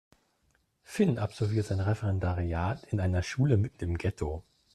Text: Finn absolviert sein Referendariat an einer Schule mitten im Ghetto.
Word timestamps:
Finn 0.81 1.19
absolviert 1.19 1.67
sein 1.67 1.79
Referendariat 1.79 2.87
an 2.91 2.99
einer 2.99 3.21
Schule 3.21 3.55
mitten 3.57 3.83
im 3.83 3.97
Ghetto. 3.99 4.43